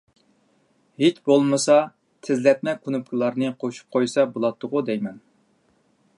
[1.03, 1.75] ھېچ بولمىسا،
[2.29, 5.23] تېزلەتمە كۇنۇپكىلارنى قوشۇپ قويسا بولاتتىغۇ دەيمەن.